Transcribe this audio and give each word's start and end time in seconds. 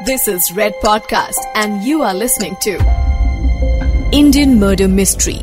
This 0.00 0.26
is 0.28 0.50
Red 0.52 0.72
Podcast, 0.82 1.46
and 1.54 1.82
you 1.84 2.02
are 2.02 2.14
listening 2.14 2.54
to 2.62 2.72
Indian 4.12 4.54
Murder 4.58 4.88
Mystery. 4.90 5.34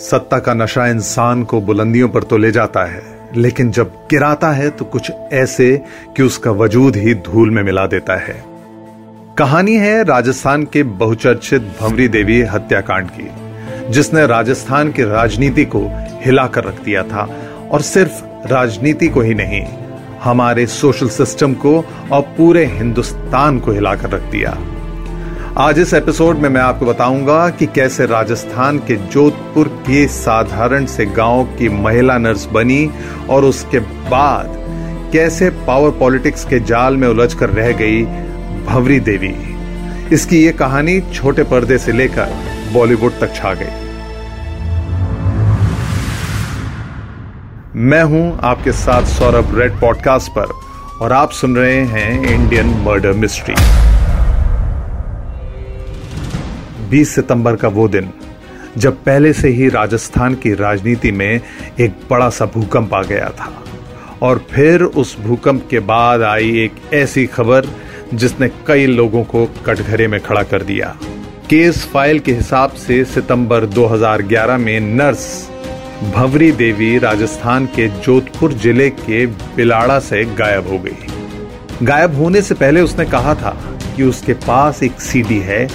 सत्ता 0.00 0.38
का 0.38 0.54
नशा 0.54 0.86
इंसान 0.88 1.44
को 1.44 1.60
बुलंदियों 1.60 2.08
पर 2.08 2.22
तो 2.22 2.36
ले 2.36 2.50
जाता 2.50 2.84
है 2.84 3.02
लेकिन 3.36 3.70
जब 3.70 3.94
गिराता 4.10 4.50
है 4.52 4.70
तो 4.70 4.84
कुछ 4.84 5.10
ऐसे 5.42 5.70
कि 6.16 6.22
उसका 6.22 6.50
वजूद 6.60 6.96
ही 6.96 7.14
धूल 7.30 7.50
में 7.50 7.62
मिला 7.62 7.86
देता 7.86 8.16
है 8.26 8.42
कहानी 9.38 9.76
है 9.78 10.02
राजस्थान 10.04 10.64
के 10.72 10.82
बहुचर्चित 11.02 11.74
भंवरी 11.80 12.08
देवी 12.18 12.40
हत्याकांड 12.54 13.10
की 13.10 13.30
जिसने 13.92 14.26
राजस्थान 14.28 14.92
की 14.92 15.10
राजनीति 15.10 15.64
को 15.74 15.86
हिलाकर 16.24 16.64
रख 16.64 16.84
दिया 16.84 17.02
था 17.02 17.28
और 17.72 17.82
सिर्फ़ 17.88 18.24
राजनीति 18.48 19.08
को 19.08 19.20
ही 19.20 19.34
नहीं 19.34 19.64
हमारे 20.24 20.66
सोशल 20.66 21.08
सिस्टम 21.08 21.54
को 21.54 21.84
और 22.12 22.20
पूरे 22.20 22.64
हिंदुस्तान 22.66 23.58
को 23.58 23.72
हिलाकर 23.72 24.10
रख 24.10 24.22
दिया। 24.22 24.58
आज 25.58 25.78
इस 25.78 25.94
एपिसोड 25.94 26.38
में 26.38 26.48
मैं 26.48 26.60
आपको 26.60 26.86
बताऊँगा 26.86 27.48
कि 27.50 27.66
कैसे 27.66 28.06
राजस्थान 28.06 28.78
के 28.78 28.96
जोधपुर 28.96 29.68
के 29.68 30.06
साधारण 30.08 30.86
से 30.86 31.06
गाँव 31.06 31.44
की 31.44 31.68
महिला 31.68 32.18
नर्स 32.18 32.46
बनी 32.46 32.90
और 33.30 33.44
उसके 33.44 33.78
बाद 33.80 34.56
कैसे 35.12 35.50
पावर 35.50 35.90
पॉलिटिक्स 35.90 36.44
के 36.44 36.60
जाल 36.60 36.96
में 36.96 37.08
उलझकर 37.08 37.50
रह 37.50 37.72
गई 37.72 38.02
भवरी 38.66 39.00
देवी। 39.00 39.34
इसकी 40.14 40.44
ये 40.44 40.52
कहानी 40.52 41.00
छोटे 41.00 41.42
पर्दे 41.42 41.78
से 41.78 41.92
लेकर 41.92 42.34
बॉलीवुड 42.72 43.12
तक 43.20 43.34
छा 43.34 43.54
गई। 43.54 43.89
मैं 47.76 48.02
हूँ 48.02 48.40
आपके 48.42 48.72
साथ 48.72 49.02
सौरभ 49.02 49.58
रेड 49.58 49.80
पॉडकास्ट 49.80 50.30
पर, 50.30 50.44
और 51.00 51.12
आप 51.12 51.30
सुन 51.30 51.56
रहे 51.56 51.80
हैं 51.80 52.34
इंडियन 52.34 52.66
मर्डर 52.66 53.12
मिस्ट्री। 53.12 53.54
20 56.90 57.14
सितंबर 57.14 57.56
का 57.56 57.68
वो 57.68 57.88
दिन, 57.88 58.10
जब 58.78 58.96
पहले 58.96 59.32
से 59.32 59.48
ही 59.48 59.68
राजस्थान 59.68 60.34
की 60.34 60.54
राजनीति 60.54 61.12
में 61.12 61.40
एक 61.80 61.90
बड़ा 62.10 62.30
सा 62.30 62.46
भूकंप 62.46 62.94
आ 62.94 63.02
गया 63.02 63.28
था, 63.28 63.52
और 64.22 64.44
फिर 64.50 64.82
उस 64.82 65.20
भूकंप 65.20 65.68
के 65.70 65.80
बाद 65.80 66.22
आई 66.22 66.50
एक 66.50 66.94
ऐसी 66.94 67.26
खबर 67.26 67.66
जिसने 68.14 68.48
कई 68.66 68.86
लोगों 68.86 69.24
को 69.24 69.46
कटघरे 69.66 70.08
में 70.08 70.20
खड़ा 70.20 70.42
कर 70.42 70.62
दिया। 70.62 70.96
केस 71.50 71.86
फ़ाइल 71.86 72.18
के 72.18 72.32
हिसाब 72.32 72.70
से 72.70 73.04
सितंबर 73.04 73.66
2011 73.66 74.56
में 74.56 74.80
नर्स 74.80 75.49
भवरी 76.02 76.50
देवी 76.52 76.98
राजस्थान 76.98 77.64
के 77.66 77.86
जोधपुर 77.96 78.52
ज़िले 78.52 78.88
के 78.90 79.24
बिलाड़ा 79.26 79.98
से 80.00 80.24
गायब 80.36 80.68
हो 80.68 80.78
गई। 80.78 81.86
गायब 81.86 82.14
होने 82.14 82.42
से 82.42 82.54
पहले 82.54 82.80
उसने 82.80 83.04
कहा 83.04 83.34
था 83.34 83.50
कि 83.96 84.02
उसके 84.02 84.32
पास 84.46 84.82
एक 84.82 85.00
सीडी 85.00 85.38
है, 85.38 85.66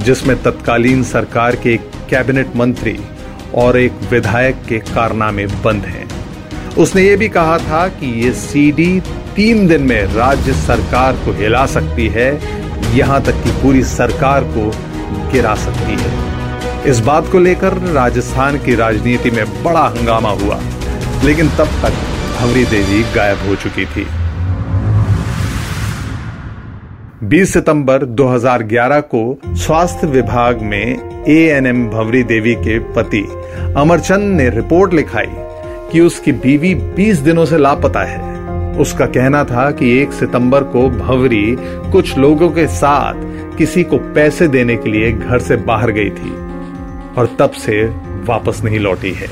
जिसमें 0.00 0.36
तत्कालीन 0.42 1.02
सरकार 1.02 1.56
के 1.56 1.74
एक 1.74 1.90
कैबिनेट 2.10 2.56
मंत्री 2.56 2.98
और 3.54 3.78
एक 3.78 3.92
विधायक 4.10 4.64
के 4.68 4.78
कारनामे 4.88 5.46
बंद 5.64 5.84
हैं। 5.84 6.08
उसने 6.76 7.02
ये 7.02 7.16
भी 7.16 7.28
कहा 7.28 7.58
था 7.58 7.86
कि 7.90 8.06
ये 8.24 8.32
सीडी 8.32 9.00
तीन 9.36 9.66
दिन 9.68 9.82
में 9.82 10.02
राज्य 10.14 10.52
सरकार 10.56 11.16
को 11.24 11.32
हिला 11.32 11.64
सकती 11.68 12.08
है, 12.08 12.30
यहाँ 12.96 13.22
तक 13.22 13.42
कि 13.44 13.50
पूरी 13.62 13.84
सरकार 13.86 14.44
को 14.56 14.70
गिरा 15.32 15.54
सकती 15.56 16.02
है। 16.02 16.39
इस 16.86 17.00
बात 17.00 17.26
को 17.32 17.38
लेकर 17.38 17.72
राजस्थान 17.92 18.56
की 18.58 18.74
राजनीति 18.74 19.30
में 19.30 19.62
बड़ा 19.64 19.80
हंगामा 19.80 20.30
हुआ, 20.30 20.58
लेकिन 21.24 21.48
तब 21.48 21.68
तक 21.82 21.98
भवरी 22.38 22.64
देवी 22.64 23.02
गायब 23.14 23.38
हो 23.48 23.56
चुकी 23.56 23.84
थी। 23.86 24.06
20 27.28 27.52
सितंबर 27.52 28.04
2011 28.04 29.00
को 29.14 29.22
स्वास्थ्य 29.56 30.06
विभाग 30.06 30.62
में 30.62 31.24
A 31.28 31.38
N 31.48 31.66
M 31.66 31.88
Bhawari 31.90 32.22
Devi 32.22 32.54
के 32.54 32.78
पति 32.94 33.22
अमरचंद 33.76 34.36
ने 34.36 34.48
रिपोर्ट 34.50 34.94
लिखाई 34.94 35.30
कि 35.92 36.00
उसकी 36.00 36.32
बीवी 36.32 36.74
20 36.96 37.18
दिनों 37.18 37.44
से 37.44 37.58
लापता 37.58 38.04
है। 38.04 38.28
उसका 38.78 39.06
कहना 39.06 39.44
था 39.44 39.70
कि 39.70 39.96
1 40.02 40.12
सितंबर 40.12 40.64
को 40.64 40.88
भवरी 40.90 41.56
कुछ 41.92 42.18
लोगों 42.18 42.50
के 42.50 42.66
साथ 42.66 43.56
किसी 43.58 43.82
को 43.84 43.98
पैसे 44.14 44.48
देने 44.48 44.76
के 44.76 44.90
लिए 44.90 45.12
घर 45.12 45.38
से 45.38 45.56
बाहर 45.56 45.90
गई 45.90 46.10
थी। 46.10 46.39
और 47.18 47.36
तब 47.38 47.50
से 47.50 47.84
वापस 48.24 48.60
नहीं 48.64 48.78
लौटी 48.78 49.12
है। 49.12 49.28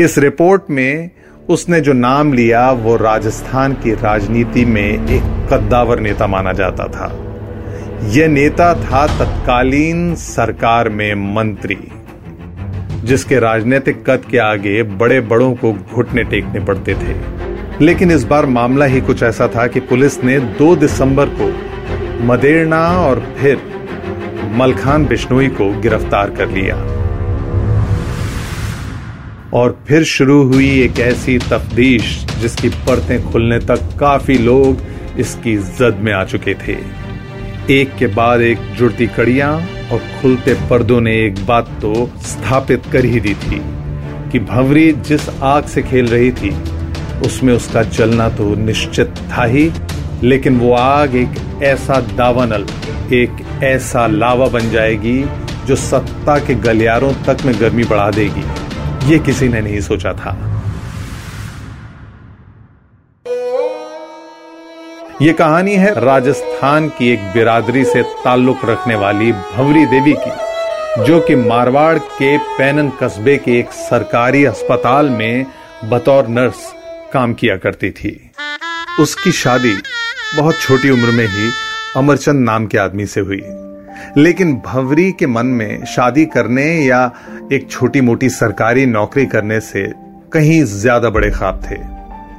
इस 0.00 0.18
रिपोर्ट 0.18 0.62
में 0.70 1.10
उसने 1.48 1.80
जो 1.80 1.92
नाम 1.92 2.32
लिया, 2.32 2.70
वो 2.70 2.96
राजस्थान 2.96 3.72
की 3.74 3.94
राजनीति 3.94 4.64
में 4.64 5.08
एक 5.08 5.48
कद्दावर 5.52 6.00
नेता 6.00 6.26
माना 6.26 6.52
जाता 6.52 6.86
था। 6.88 7.10
यह 8.08 8.28
नेता 8.28 8.74
था 8.74 9.06
तत्कालीन 9.18 10.14
सरकार 10.14 10.88
में 10.88 11.14
मंत्री, 11.34 11.76
जिसके 13.04 13.38
राजनीतिक 13.38 14.04
कद 14.10 14.24
के 14.30 14.38
आगे 14.38 14.82
बड़े 14.82 15.20
बड़ों 15.20 15.54
को 15.54 15.72
घुटने 15.72 16.24
टेकने 16.24 16.60
पड़ते 16.60 16.94
थे। 16.94 17.14
लेकिन 17.80 18.10
इस 18.10 18.24
बार 18.24 18.46
मामला 18.46 18.84
ही 18.84 19.00
कुछ 19.00 19.22
ऐसा 19.22 19.48
था 19.48 19.66
कि 19.66 19.80
पुलिस 19.80 20.22
ने 20.24 20.38
2 20.58 20.74
दिसंबर 20.76 21.28
को 21.40 21.52
मदेरना 22.24 22.80
और 23.00 23.26
फिर 23.38 23.71
मलखान 24.52 25.06
बिश्नोई 25.06 25.48
को 25.50 25.70
गिरफ़्तार 25.80 26.30
कर 26.30 26.48
लिया। 26.48 26.76
और 29.54 29.76
फिर 29.88 30.04
शुरू 30.04 30.42
हुई 30.42 30.68
एक 30.80 30.98
ऐसी 31.00 31.38
तफ्तीश 31.40 32.16
जिसकी 32.40 32.68
परतें 32.86 33.30
खुलने 33.30 33.58
तक 33.60 33.88
काफ़ी 34.00 34.38
लोग 34.38 34.82
इसकी 35.18 35.56
जद 35.56 35.98
में 36.00 36.12
आ 36.12 36.24
चुके 36.24 36.54
थे। 36.56 36.76
एक 37.70 37.94
के 37.98 38.06
बाद 38.14 38.40
एक 38.40 38.58
जुड़ती 38.78 39.06
कड़ियाँ 39.06 39.52
और 39.92 39.98
खुलते 40.20 40.54
पर्दों 40.70 41.00
ने 41.00 41.14
एक 41.24 41.44
बात 41.46 41.68
तो 41.82 41.94
स्थापित 42.22 42.86
कर 42.92 43.04
ही 43.04 43.20
दी 43.20 43.34
थी 43.34 43.60
कि 44.30 44.38
भंवरी 44.40 44.92
जिस 44.92 45.28
आग 45.42 45.64
से 45.64 45.82
खेल 45.82 46.06
रही 46.06 46.30
थी, 46.32 46.50
उसमें 47.26 47.52
उसका 47.54 47.82
चलना 47.82 48.28
तो 48.28 48.54
निश्चित 48.54 49.14
था 49.32 49.44
ही, 49.44 49.70
लेकिन 50.22 50.58
वो 50.58 50.72
आग 50.74 51.14
एक 51.16 51.62
ऐसा 51.62 52.00
दावानल 52.16 52.66
एक 53.12 53.44
ऐसा 53.62 54.06
लावा 54.06 54.46
बन 54.46 54.70
जाएगी 54.70 55.24
जो 55.66 55.76
सत्ता 55.76 56.38
के 56.38 56.54
गलियारों 56.54 57.12
तक 57.24 57.44
में 57.44 57.54
गर्मी 57.60 57.84
बढ़ा 57.84 58.10
देगी। 58.10 58.44
ये 59.12 59.18
किसी 59.18 59.48
ने 59.48 59.60
नहीं 59.60 59.80
सोचा 59.80 60.12
था। 60.12 60.32
ये 65.22 65.32
कहानी 65.32 65.74
है 65.74 65.92
राजस्थान 66.04 66.88
की 66.88 67.08
एक 67.08 67.32
बिरादरी 67.34 67.84
से 67.84 68.02
ताल्लुक 68.02 68.64
रखने 68.64 68.94
वाली 68.94 69.32
भंवरी 69.32 69.86
देवी 69.86 70.12
की, 70.18 71.04
जो 71.04 71.20
कि 71.20 71.36
मारवाड़ 71.36 71.98
के 71.98 72.36
पैनन 72.38 72.88
कस्बे 73.02 73.36
के 73.36 73.58
एक 73.58 73.72
सरकारी 73.72 74.44
अस्पताल 74.44 75.10
में 75.10 75.46
बतौर 75.84 76.28
नर्स 76.28 76.72
काम 77.12 77.34
किया 77.34 77.56
करती 77.56 77.90
थी। 77.90 78.30
उसकी 79.00 79.32
शादी 79.32 79.74
बहुत 80.36 80.60
छोटी 80.60 80.90
उम्र 80.90 81.10
में 81.10 81.26
ही 81.26 81.50
अमरचंद 81.96 82.40
नाम 82.40 82.66
के 82.66 82.78
आदमी 82.78 83.06
से 83.06 83.20
हुई। 83.20 83.42
लेकिन 84.16 84.54
भंवरी 84.66 85.10
के 85.12 85.26
मन 85.26 85.46
में 85.46 85.84
शादी 85.86 86.24
करने 86.26 86.64
या 86.64 87.00
एक 87.52 87.68
छोटी 87.70 88.00
मोटी 88.00 88.28
सरकारी 88.28 88.84
नौकरी 88.86 89.24
करने 89.26 89.58
से 89.60 89.82
कहीं 90.32 90.62
ज़्यादा 90.64 91.10
बड़े 91.10 91.30
ख्वाब 91.30 91.60
थे। 91.64 91.76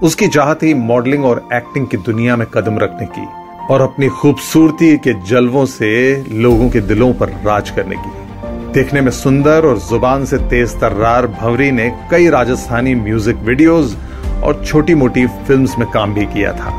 उसकी 0.05 0.27
चाह 0.27 0.53
थी 0.53 0.73
मॉडलिंग 0.73 1.25
और 1.25 1.47
एक्टिंग 1.53 1.87
की 1.87 1.97
दुनिया 1.97 2.35
में 2.35 2.45
कदम 2.53 2.79
रखने 2.79 3.05
की 3.17 3.25
और 3.73 3.81
अपनी 3.81 4.07
खूबसूरती 4.11 4.95
के 4.97 5.13
जलवों 5.29 5.65
से 5.65 5.91
लोगों 6.33 6.69
के 6.69 6.81
दिलों 6.81 7.13
पर 7.13 7.29
राज 7.45 7.69
करने 7.69 7.95
की। 7.95 8.71
देखने 8.73 9.01
में 9.01 9.11
सुंदर 9.11 9.65
और 9.65 9.77
ज़ुबान 9.79 10.25
से 10.25 10.37
तेज 10.49 10.73
तर्रार 10.81 11.27
भंवरी 11.33 11.69
ने 11.71 11.89
कई 12.11 12.29
राजस्थानी 12.29 12.95
म्यूज़िक 12.95 13.43
वीडियोस 13.43 13.95
और 14.43 14.63
छोटी 14.65 14.95
मोटी 14.95 15.25
फिल्म्स 15.27 15.77
में 15.79 15.87
काम 15.91 16.13
भी 16.13 16.25
किया 16.25 16.53
था। 16.53 16.71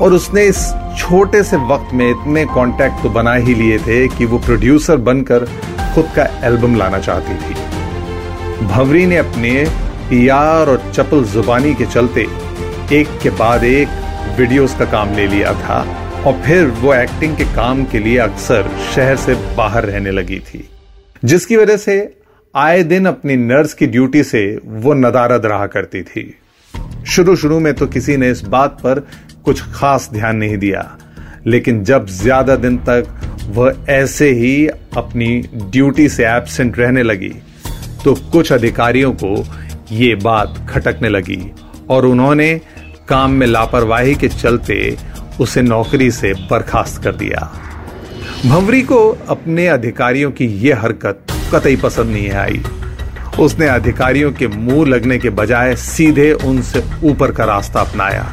और 0.00 0.12
उसने 0.12 0.44
इस 0.44 0.58
छोटे 0.98 1.42
से 1.42 1.56
वक्त 1.68 1.94
में 1.94 2.10
इतने 2.10 2.44
कॉन्टैक्ट 2.46 3.02
तो 3.02 3.10
बना 3.10 3.34
ही 3.34 3.54
लिए 3.54 3.78
थे 3.78 4.06
कि 4.08 4.24
वो 4.24 4.38
प्रोड्यूसर 4.38 4.96
बनकर 4.96 5.44
खुद 5.94 6.08
का 6.16 6.24
एल्बम 6.46 6.76
लाना 6.76 6.98
चाहती 6.98 7.34
थी। 7.34 8.66
भवरी 8.66 9.06
ने 9.06 9.16
अपने 9.16 9.52
पियार 10.10 10.68
और 10.68 10.90
चपल 10.94 11.24
जुबानी 11.24 11.74
के 11.74 11.86
चलते 11.86 12.26
एक 12.92 13.18
के 13.22 13.30
बाद 13.30 13.64
एक 13.64 13.88
वीडियोस 14.38 14.74
का 14.78 14.84
काम 14.84 15.14
ले 15.14 15.26
लिया 15.26 15.52
था 15.54 15.80
और 16.26 16.40
फिर 16.42 16.66
वो 16.80 16.94
एक्टिंग 16.94 17.36
के 17.36 17.44
काम 17.44 17.84
के 17.84 17.98
लिए 17.98 18.18
अक्सर 18.18 18.70
शहर 18.94 19.16
से 19.16 19.34
बाहर 19.56 19.84
रहने 19.84 20.10
लगी 20.10 20.38
थी। 20.38 20.68
जिसकी 21.24 21.56
वजह 21.56 21.76
से 21.76 21.96
आए 22.54 22.82
दिन 22.82 23.06
अपनी 23.06 23.36
नर्स 23.36 23.74
की 23.74 23.86
ड्यूटी 23.86 24.22
से 24.22 24.44
वो 24.64 24.94
नदारद 24.94 25.46
रहा 25.46 25.66
करती 25.66 26.02
थी। 26.02 26.34
शुरू 27.06 27.36
शुरू 27.36 27.58
में 27.60 27.72
तो 27.74 27.86
किसी 27.86 28.16
ने 28.16 28.30
इस 28.30 28.40
बात 28.46 28.70
पर 28.70 29.06
कुछ 29.44 29.62
खास 29.74 30.08
ध्यान 30.12 30.36
नहीं 30.36 30.56
दिया। 30.58 30.82
लेकिन 31.46 31.82
जब 31.84 32.06
ज़्यादा 32.12 32.56
दिन 32.56 32.76
तक 32.88 33.14
वह 33.48 33.84
ऐसे 33.90 34.30
ही 34.32 34.66
अपनी 34.96 35.28
ड्यूटी 35.54 36.08
से 36.08 36.26
एबसेंट 36.26 36.78
रहने 36.78 37.02
लगी 37.02 37.32
तो 38.04 38.14
कुछ 38.32 38.52
अधिकारियों 38.52 39.12
को 39.14 39.44
ये 39.92 40.14
बात 40.14 40.66
खटकने 40.70 41.08
लगी 41.08 41.40
और 41.90 42.06
उन्होंने 42.06 42.54
काम 43.08 43.30
में 43.30 43.46
लापरवाही 43.46 44.14
के 44.14 44.28
चलते 44.28 44.96
उसे 45.40 45.62
नौकरी 45.62 46.10
से 46.10 46.32
बर्खास्त 46.50 47.02
कर 47.02 47.14
दिया। 47.16 47.50
भंवरी 48.46 48.82
को 48.82 48.98
अपने 49.28 49.66
अधिकारियों 49.68 50.30
की 50.30 50.46
यह 50.66 50.80
हरकत 50.80 51.32
कतई 51.54 51.76
पसंद 51.76 52.10
नहीं 52.10 52.30
आई। 52.32 52.60
उसने 53.40 53.66
अधिकारियों 53.68 54.32
के 54.32 54.48
मुँह 54.48 54.86
लगने 54.88 55.18
के 55.18 55.30
बजाय 55.32 55.74
सीधे 55.76 56.32
उनसे 56.32 56.82
ऊपर 57.04 57.32
का 57.32 57.44
रास्ता 57.44 57.80
अपनाया। 57.80 58.26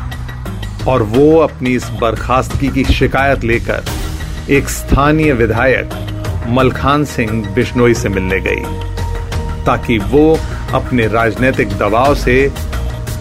और 0.87 1.03
वो 1.03 1.37
अपनी 1.39 1.75
इस 1.75 1.89
बर्खास्तगी 2.01 2.67
की 2.69 2.83
शिकायत 2.85 3.43
लेकर 3.43 3.83
एक 4.49 4.67
स्थानीय 4.69 5.33
विधायक 5.33 5.93
मलखान 6.47 7.05
सिंह 7.05 7.31
बिश्नोई 7.55 7.93
से 7.93 8.09
मिलने 8.09 8.39
गई, 8.39 8.63
ताकि 9.65 9.97
वो 9.99 10.37
अपने 10.73 11.07
राजनीतिक 11.07 11.69
दबाव 11.77 12.15
से 12.15 12.35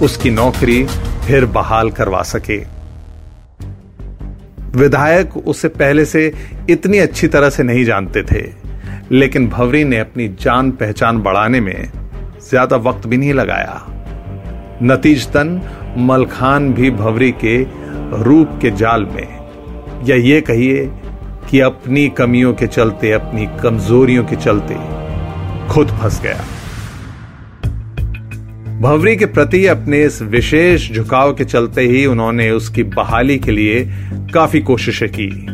उसकी 0.03 0.31
नौकरी 0.31 0.85
फिर 1.27 1.47
बहाल 1.49 1.91
करवा 1.91 2.23
सके। 2.25 2.59
विधायक 4.79 5.37
उसे 5.37 5.69
पहले 5.71 6.05
से 6.05 6.33
इतनी 6.71 6.99
अच्छी 6.99 7.29
तरह 7.29 7.51
से 7.51 7.63
नहीं 7.63 7.85
जानते 7.85 8.23
थे, 8.23 8.43
लेकिन 9.13 9.49
भवरी 9.49 9.83
ने 9.85 9.99
अपनी 9.99 10.29
जान 10.41 10.71
पहचान 10.73 11.19
बढ़ाने 11.19 11.61
में 11.61 11.91
ज़्यादा 12.49 12.77
वक्त 12.79 13.07
भी 13.07 13.17
नहीं 13.17 13.33
लगाया। 13.33 13.81
नतीजतन 14.83 15.61
मलखान 15.99 16.73
भी 16.73 16.91
भवरी 16.91 17.35
के 17.45 17.63
रूप 18.23 18.59
के 18.63 18.71
जाल 18.71 19.05
में। 19.05 19.45
या 20.05 20.17
ये 20.17 20.41
कहिए 20.41 20.91
कि 21.51 21.61
अपनी 21.61 22.09
कमियों 22.09 22.55
के 22.55 22.67
चलते, 22.67 23.13
अपनी 23.13 23.47
कमजोरियों 23.63 24.25
के 24.25 24.37
चलते 24.37 24.75
खुद 25.69 25.89
फंस 25.89 26.23
गया। 26.23 26.45
भवरी 28.81 29.17
के 29.17 29.27
प्रति 29.27 29.67
अपने 29.67 30.03
इस 30.03 30.23
विशेष 30.23 30.93
झुकाव 30.93 31.35
के 31.35 31.45
चलते 31.45 31.81
ही 31.81 32.07
उन्होंने 32.07 32.51
उसकी 32.51 32.83
बहाली 32.83 33.39
के 33.39 33.51
लिए 33.51 33.89
काफ़ी 34.35 34.61
कोशिशें 34.61 35.09
की। 35.09 35.47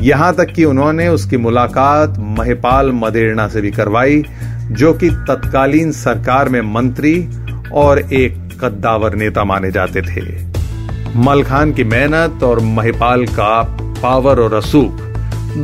यहाँ 0.00 0.34
तक 0.34 0.44
कि 0.44 0.64
उन्होंने 0.64 1.08
उसकी 1.08 1.36
मुलाकात 1.36 2.14
महिपाल 2.18 2.92
मदेरणा 2.92 3.48
से 3.48 3.60
भी 3.60 3.70
करवाई, 3.70 4.24
जो 4.70 4.94
कि 4.94 5.10
तत्कालीन 5.10 5.92
सरकार 5.92 6.48
में 6.48 6.60
मंत्री 6.60 7.28
और 7.72 7.98
एक 7.98 8.45
कद्दावर 8.60 9.14
नेता 9.14 9.44
माने 9.44 9.70
जाते 9.70 10.02
थे। 10.02 10.24
मलखान 11.18 11.72
की 11.72 11.84
मेहनत 11.84 12.42
और 12.42 12.60
महिपाल 12.60 13.24
का 13.28 13.62
पावर 14.02 14.40
और 14.40 14.54
रसूख 14.54 15.00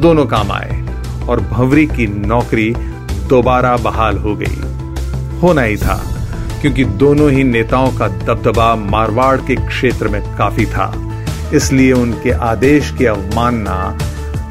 दोनों 0.02 0.26
काम 0.26 0.52
आए 0.52 0.80
और 1.28 1.40
भंवरी 1.42 1.86
की 1.86 2.06
नौकरी 2.06 2.72
दोबारा 3.28 3.76
बहाल 3.76 4.18
हो 4.18 4.34
गई। 4.36 5.40
होना 5.40 5.62
ही 5.62 5.76
था, 5.76 6.00
क्योंकि 6.60 6.84
दोनों 6.84 7.30
ही 7.30 7.44
नेताओं 7.44 7.90
का 7.90 8.08
दबदबा 8.08 8.74
मारवाड़ 8.76 9.36
के 9.38 9.56
क्षेत्र 9.56 10.08
में 10.08 10.20
काफ़ी 10.38 10.66
था, 10.66 10.92
इसलिए 11.54 11.92
उनके 11.92 12.30
आदेश 12.30 12.90
की 12.98 13.06
अवमानना 13.06 13.98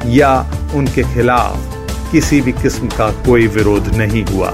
या 0.08 0.34
उनके 0.74 1.02
खिलाफ 1.14 2.10
किसी 2.12 2.40
भी 2.40 2.52
किस्म 2.52 2.88
का 2.88 3.10
कोई 3.26 3.46
विरोध 3.46 3.88
नहीं 3.96 4.24
हुआ। 4.24 4.52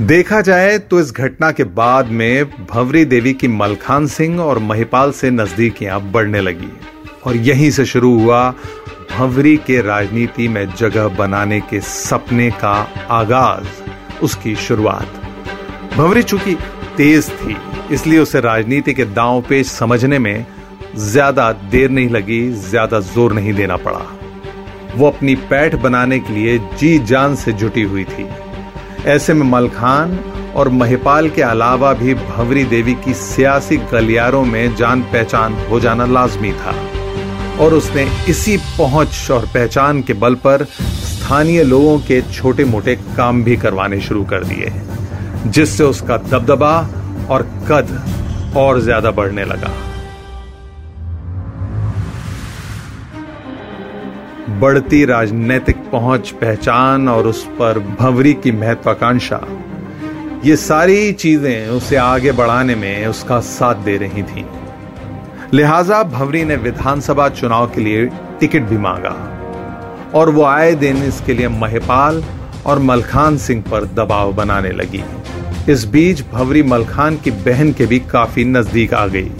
देखा 0.00 0.40
जाए 0.40 0.76
तो 0.78 0.98
इस 1.00 1.10
घटना 1.12 1.50
के 1.52 1.64
बाद 1.76 2.08
में 2.10 2.66
भवरी 2.66 3.04
देवी 3.04 3.32
की 3.34 3.48
मलखान 3.48 4.06
सिंह 4.06 4.40
और 4.40 4.58
महिपाल 4.58 5.10
से 5.12 5.30
नजदीकियाँ 5.30 6.00
बढ़ने 6.12 6.40
लगी 6.40 6.70
और 7.26 7.36
यहीं 7.36 7.70
से 7.70 7.84
शुरू 7.84 8.12
हुआ 8.20 8.50
भंवरी 9.10 9.56
के 9.56 9.80
राजनीति 9.82 10.48
में 10.48 10.64
जगह 10.74 11.08
बनाने 11.16 11.60
के 11.60 11.80
सपने 11.80 12.50
का 12.50 12.72
आगाज़, 13.10 13.66
उसकी 14.22 14.54
शुरुआत। 14.56 15.20
भंवरी 15.96 16.22
चूँकि 16.22 16.54
तेज 16.96 17.30
थी, 17.30 17.56
इसलिए 17.94 18.18
उसे 18.18 18.40
राजनीति 18.40 18.94
के 18.94 19.04
दांव 19.04 19.40
पेच 19.48 19.66
समझने 19.66 20.18
में 20.18 20.46
ज़्यादा 20.96 21.52
देर 21.52 21.90
नहीं 21.90 22.08
लगी, 22.08 22.50
ज़्यादा 22.50 23.00
ज़ोर 23.00 23.32
नहीं 23.32 23.54
देना 23.54 23.76
पड़ा। 23.78 24.06
वो 24.96 25.10
अपनी 25.10 25.34
पैठ 25.50 25.74
बनाने 25.74 26.18
के 26.20 26.32
लिए 26.34 26.58
जी 26.78 26.98
जान 27.00 27.34
से 27.36 27.52
जुटी 27.52 27.82
हुई 27.82 28.04
थी। 28.04 28.28
ऐसे 29.06 29.34
में 29.34 29.46
मलखान 29.46 30.18
और 30.56 30.68
महिपाल 30.68 31.28
के 31.30 31.42
अलावा 31.42 31.92
भी 31.92 32.14
भंवरी 32.14 32.64
देवी 32.64 32.94
की 32.94 33.14
सियासी 33.14 33.76
गलियारों 33.92 34.44
में 34.44 34.74
जान 34.76 35.02
पहचान 35.02 35.54
हो 35.70 35.80
जाना 35.80 36.06
लाजमी 36.06 36.52
था। 36.52 36.74
और 37.60 37.74
उसने 37.74 38.06
इसी 38.28 38.56
पहुँच 38.78 39.30
और 39.30 39.46
पहचान 39.54 40.02
के 40.02 40.12
बल 40.14 40.34
पर 40.44 40.64
स्थानीय 40.64 41.62
लोगों 41.64 41.98
के 41.98 42.20
छोटे 42.22 42.64
मोटे 42.64 42.96
काम 43.16 43.42
भी 43.44 43.56
करवाने 43.56 44.00
शुरू 44.00 44.24
कर 44.24 44.44
दिए 44.44 44.72
जिससे 45.46 45.84
उसका 45.84 46.16
दबदबा 46.16 46.76
और 47.30 47.42
कद 47.70 48.54
और 48.56 48.80
ज़्यादा 48.80 49.10
बढ़ने 49.10 49.44
लगा। 49.44 49.70
बढ़ती 54.50 55.04
राजनीतिक 55.04 55.76
पहुँच, 55.76 56.30
पहचान 56.30 57.08
और 57.08 57.26
उस 57.26 57.44
पर 57.46 57.78
भंवरी 58.00 58.32
की 58.34 58.52
महत्वाकांक्षा। 58.52 59.40
ये 60.44 60.56
सारी 60.56 61.12
चीज़ें 61.12 61.68
उसे 61.68 61.96
आगे 61.96 62.32
बढ़ाने 62.32 62.74
में 62.74 63.06
उसका 63.06 63.40
साथ 63.40 63.74
दे 63.74 63.96
रही 63.96 64.22
थी। 64.22 64.44
लिहाजा 65.52 66.02
भंवरी 66.02 66.44
ने 66.44 66.56
विधानसभा 66.56 67.28
चुनाव 67.28 67.66
के 67.66 67.80
लिए 67.80 68.06
टिकट 68.40 68.62
भी 68.62 68.78
मांगा। 68.78 69.14
और 70.14 70.30
वो 70.30 70.44
आए 70.44 70.74
दिन 70.74 70.96
इसके 70.96 71.34
लिए 71.34 71.48
महिपाल 71.48 72.24
और 72.66 72.78
मलखान 72.78 73.36
सिंह 73.36 73.62
पर 73.62 73.84
दबाव 73.84 74.32
बनाने 74.32 74.70
लगी। 74.70 75.04
इस 75.72 75.84
बीच 75.84 76.24
भवरी 76.32 76.62
मलखान 76.62 77.16
की 77.16 77.30
बहन 77.30 77.72
के 77.72 77.86
भी 77.86 77.98
काफ़ी 77.98 78.44
नज़दीक 78.44 78.94
आ 78.94 79.06
गई। 79.06 79.30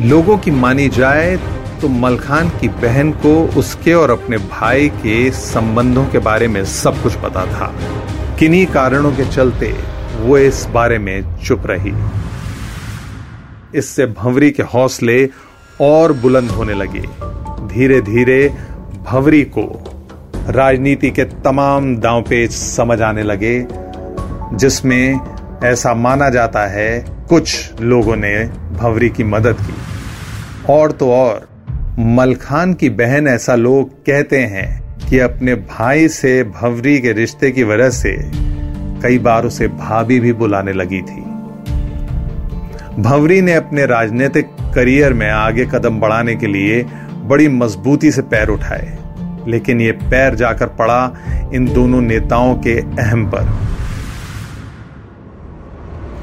लोगों 0.00 0.38
की 0.38 0.50
मानी 0.50 0.88
जाए 0.88 1.36
तो 1.80 1.88
मलखान 1.88 2.48
की 2.48 2.68
बहन 2.68 3.12
को 3.12 3.58
उसके 3.58 3.92
और 3.94 4.10
अपने 4.10 4.38
भाई 4.38 4.88
के 4.88 5.30
संबंधों 5.30 6.04
के 6.06 6.18
बारे 6.18 6.48
में 6.48 6.64
सब 6.64 7.02
कुछ 7.02 7.14
पता 7.14 7.44
था। 7.46 7.74
किन्हीं 8.38 8.66
कारणों 8.66 9.12
के 9.12 9.24
चलते 9.24 9.74
वो 10.16 10.38
इस 10.38 10.66
बारे 10.66 10.98
में 10.98 11.36
चुप 11.36 11.62
रही। 11.66 11.92
इससे 13.74 14.06
भंवरी 14.06 14.50
के 14.50 14.62
हौसले 14.62 15.28
और 15.80 16.12
बुलंद 16.12 16.50
होने 16.50 16.74
लगे। 16.74 17.00
धीरे 17.68 18.00
धीरे 18.00 18.48
भंवरी 19.04 19.42
को 19.42 19.64
राजनीति 20.48 21.10
के 21.10 21.24
तमाम 21.24 21.96
दांव 21.96 22.22
पेच 22.22 22.52
समझ 22.52 23.02
आने 23.02 23.22
लगे, 23.22 23.66
जिसमें 24.54 25.20
ऐसा 25.64 25.94
माना 25.94 26.30
जाता 26.30 26.66
है 26.66 27.04
कुछ 27.28 27.80
लोगों 27.80 28.16
ने 28.16 28.44
भंवरी 28.78 29.08
की 29.08 29.24
मदद 29.24 29.56
की। 29.60 29.74
और 30.72 30.92
तो 30.92 31.12
और 31.12 31.47
मलखान 31.98 32.72
की 32.74 32.88
बहन 32.90 33.28
ऐसा 33.28 33.54
लोग 33.54 33.90
कहते 34.06 34.38
हैं 34.40 34.66
कि 35.08 35.18
अपने 35.18 35.54
भाई 35.54 36.08
से 36.08 36.42
भंवरी 36.44 36.98
के 37.00 37.12
रिश्ते 37.12 37.50
की 37.50 37.62
वजह 37.62 37.88
से 37.90 38.12
कई 39.02 39.18
बार 39.18 39.44
उसे 39.44 39.68
भाभी 39.68 40.18
भी 40.20 40.32
बुलाने 40.32 40.72
लगी 40.72 41.00
थी। 41.02 41.20
भंवरी 43.02 43.40
ने 43.40 43.54
अपने 43.54 43.86
राजनीतिक 43.86 44.50
करियर 44.74 45.12
में 45.12 45.28
आगे 45.30 45.64
कदम 45.64 45.98
बढ़ाने 46.00 46.36
के 46.36 46.46
लिए 46.46 46.82
बड़ी 47.24 47.48
मजबूती 47.48 48.10
से 48.10 48.22
पैर 48.22 48.48
उठाए, 48.48 48.96
लेकिन 49.48 49.80
ये 49.80 49.92
पैर 49.92 50.34
जाकर 50.34 50.66
पड़ा 50.66 51.50
इन 51.54 51.66
दोनों 51.66 52.00
नेताओं 52.00 52.54
के 52.56 52.78
अहम 52.78 53.26
पर। 53.26 53.50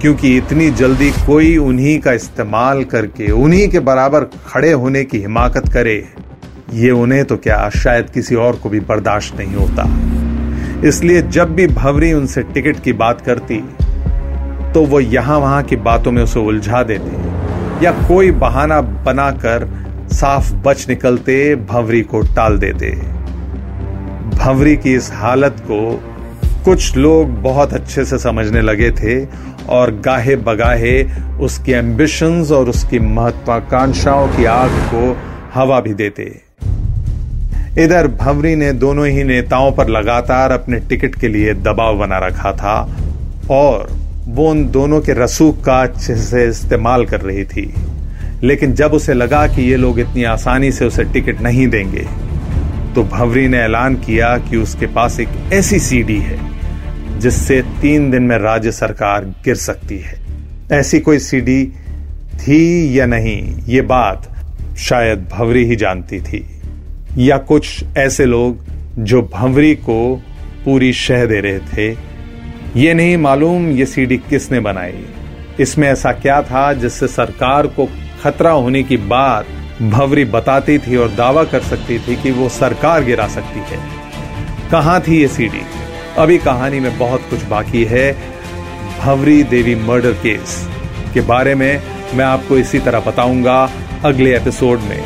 क्योंकि 0.01 0.35
इतनी 0.37 0.69
जल्दी 0.71 1.09
कोई 1.25 1.55
उन्हीं 1.59 1.99
का 1.99 2.11
इस्तेमाल 2.13 2.83
करके, 2.85 3.31
उन्हीं 3.33 3.67
के 3.69 3.79
बराबर 3.81 4.23
खड़े 4.45 4.71
होने 4.73 5.03
की 5.03 5.19
हिमाकत 5.19 5.71
करे, 5.73 5.97
ये 6.73 6.91
उन्हें 6.93 7.23
तो 7.25 7.37
क्या 7.37 7.69
शायद 7.71 8.09
किसी 8.09 8.35
और 8.37 8.55
को 8.55 8.69
भी 8.69 8.79
बर्दाश्त 8.81 9.35
नहीं 9.37 9.55
होता। 9.55 9.83
इसलिए 10.87 11.21
जब 11.23 11.53
भी 11.55 11.67
भवरी 11.67 12.11
उनसे 12.13 12.41
टिकट 12.43 12.83
की 12.83 12.93
बात 12.95 13.21
करती 13.21 13.63
तो 14.73 14.85
वो 14.85 14.99
यहाँ 14.99 15.37
वहाँ 15.39 15.61
की 15.63 15.75
बातों 15.77 16.11
में 16.11 16.21
उसे 16.23 16.39
उलझा 16.39 16.81
देते, 16.83 17.83
या 17.85 17.91
कोई 18.07 18.31
बहाना 18.33 18.79
बनाकर 18.81 19.67
साफ़ 20.13 20.53
बच 20.63 20.87
निकलते 20.89 21.55
भंवरी 21.65 22.01
को 22.03 22.21
टाल 22.35 22.57
देते। 22.57 22.91
भंवरी 24.35 24.75
की 24.77 24.93
इस 24.95 25.09
हालत 25.13 25.63
को 25.69 25.79
कुछ 26.65 26.95
लोग 26.97 27.29
बहुत 27.41 27.73
अच्छे 27.73 28.05
से 28.05 28.17
समझने 28.19 28.61
लगे 28.61 28.91
थे 28.91 29.19
और 29.69 29.91
गाहे 30.05 30.35
बगाहे 30.35 31.03
उसकी 31.39 31.71
एम्बिशंस 31.71 32.51
और 32.51 32.69
उसकी 32.69 32.99
महत्वाकांक्षाओं 32.99 34.27
की 34.27 34.45
आग 34.45 34.69
को 34.93 35.17
हवा 35.53 35.79
भी 35.79 35.93
देते। 35.93 36.23
इधर 37.83 38.07
भंवरी 38.07 38.55
ने 38.55 38.71
दोनों 38.73 39.07
ही 39.07 39.23
नेताओं 39.23 39.71
पर 39.71 39.87
लगातार 39.87 40.51
अपने 40.51 40.79
टिकट 40.79 41.15
के 41.15 41.27
लिए 41.27 41.53
दबाव 41.53 41.97
बना 41.97 42.17
रखा 42.17 42.51
था 42.51 42.95
और 43.51 43.87
वो 44.27 44.49
उन 44.49 44.65
दोनों 44.69 45.01
के 45.01 45.13
रसूख 45.13 45.63
का 45.63 45.81
अच्छे 45.81 46.15
से 46.15 46.47
इस्तेमाल 46.49 47.05
कर 47.05 47.21
रही 47.21 47.43
थी। 47.45 47.73
लेकिन 48.43 48.73
जब 48.73 48.93
उसे 48.93 49.13
लगा 49.13 49.47
कि 49.47 49.61
ये 49.61 49.75
लोग 49.75 49.99
इतनी 49.99 50.23
आसानी 50.23 50.71
से 50.71 50.85
उसे 50.85 51.03
टिकट 51.03 51.41
नहीं 51.41 51.67
देंगे 51.67 52.07
तो 52.95 53.03
भवरी 53.03 53.47
ने 53.47 53.57
ऐलान 53.57 53.95
किया 53.95 54.37
कि 54.37 54.57
उसके 54.57 54.85
पास 54.85 55.19
एक 55.19 55.29
ऐसी 55.53 55.79
सीडी 55.79 56.17
है। 56.17 56.54
जिससे 57.17 57.61
तीन 57.61 58.11
दिन 58.11 58.23
में 58.23 58.37
राज्य 58.37 58.71
सरकार 58.71 59.25
गिर 59.25 59.55
सकती 59.55 59.97
है। 59.97 60.19
ऐसी 60.71 60.99
कोई 60.99 61.19
सीडी 61.19 61.65
थी 62.35 62.99
या 62.99 63.05
नहीं, 63.05 63.55
ये 63.67 63.81
बात 63.81 64.35
शायद 64.77 65.29
भवरी 65.31 65.65
ही 65.65 65.75
जानती 65.75 66.19
थी। 66.19 66.61
या 67.17 67.37
कुछ 67.37 67.83
ऐसे 67.97 68.25
लोग 68.25 68.65
जो 68.99 69.21
भंवरी 69.21 69.75
को 69.75 70.23
पूरी 70.65 70.93
शह 70.93 71.25
दे 71.25 71.39
रहे 71.39 71.59
थे। 71.59 71.97
ये 72.75 72.93
नहीं 72.93 73.17
मालूम 73.17 73.69
ये 73.71 73.85
सीडी 73.85 74.17
किसने 74.17 74.59
बनाई। 74.59 75.05
इसमें 75.59 75.87
ऐसा 75.87 76.11
क्या 76.11 76.41
था 76.41 76.73
जिससे 76.73 77.07
सरकार 77.07 77.67
को 77.67 77.89
खतरा 78.23 78.51
होने 78.51 78.83
की 78.83 78.97
बात 78.97 79.45
भंवरी 79.81 80.25
बताती 80.25 80.77
थी 80.77 80.95
और 80.95 81.09
दावा 81.09 81.43
कर 81.43 81.59
सकती 81.59 81.99
थी 81.99 82.15
कि 82.15 82.31
वो 82.31 82.49
सरकार 82.49 83.03
गिरा 83.03 83.27
सकती 83.27 83.59
है। 83.59 83.79
कहाँ 84.71 85.01
थी 85.01 85.17
ये 85.17 85.27
सीडी 85.27 85.61
अभी 86.17 86.37
कहानी 86.37 86.79
में 86.79 86.97
बहुत 86.97 87.21
कुछ 87.29 87.43
बाकी 87.43 87.83
है। 87.83 88.11
भवरी 88.99 89.43
देवी 89.43 89.75
मर्डर 89.75 90.11
केस 90.11 90.67
के 91.13 91.21
बारे 91.21 91.55
में 91.55 91.81
मैं 92.13 92.25
आपको 92.25 92.57
इसी 92.57 92.79
तरह 92.79 92.99
बताऊँगा 92.99 93.69
अगले 94.05 94.35
एपिसोड 94.37 94.79
में। 94.79 95.03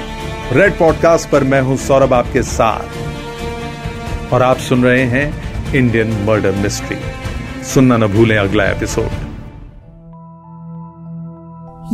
रेड 0.51 0.77
पॉडकास्ट 0.79 1.29
पर 1.29 1.43
मैं 1.43 1.61
हूँ 1.61 1.77
सौरभ 1.77 2.13
आपके 2.13 2.43
साथ। 2.43 4.33
और 4.33 4.43
आप 4.43 4.57
सुन 4.57 4.83
रहे 4.83 5.03
हैं 5.03 5.73
इंडियन 5.73 6.11
मर्डर 6.25 6.51
मिस्ट्री। 6.51 6.97
सुनना 7.63 7.97
न 7.97 8.07
भूलें 8.07 8.37
अगला 8.37 8.65
episode. 8.65 9.09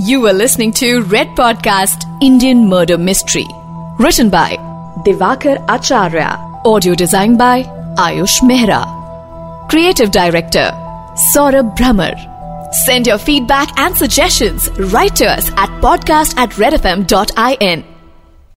You 0.10 0.28
are 0.28 0.34
listening 0.34 0.72
to 0.80 1.12
Red 1.12 1.28
podcast 1.28 2.24
Indian 2.24 2.66
murder 2.68 2.98
mystery 2.98 3.46
Written 4.02 4.32
by 4.32 4.58
Divakar 5.04 5.58
Acharya 5.58 6.28
audio 6.68 6.96
design 6.96 7.36
by 7.36 7.66
Ayush 8.00 8.44
Mehra. 8.44 8.95
Creative 9.70 10.12
Director 10.12 10.72
Saurabh 11.34 11.76
Brahmer. 11.76 12.14
Send 12.86 13.08
your 13.08 13.18
feedback 13.18 13.70
and 13.80 13.96
suggestions 13.96 14.70
right 14.94 15.16
to 15.16 15.26
us 15.26 15.50
at 15.52 15.70
podcast 15.82 16.38
at 16.38 16.50
redfm.in. 16.52 17.95